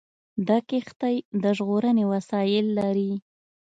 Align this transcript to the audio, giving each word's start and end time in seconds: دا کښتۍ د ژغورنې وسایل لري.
دا 0.47 0.57
کښتۍ 0.69 1.15
د 1.43 1.43
ژغورنې 1.57 2.03
وسایل 2.13 2.67
لري. 2.79 3.11